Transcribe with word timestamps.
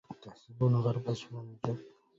أتحسبون 0.11 0.75
غرب 0.75 1.09
أجفاني 1.09 1.55
جف 1.65 1.79